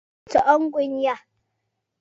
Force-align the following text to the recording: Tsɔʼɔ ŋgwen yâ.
Tsɔʼɔ 0.31 0.53
ŋgwen 0.63 0.93
yâ. 1.03 1.15